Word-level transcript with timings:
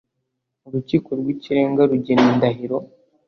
urukiko 0.67 1.09
rwikirenga 1.19 1.81
rugena 1.89 2.25
indahiro. 2.33 2.77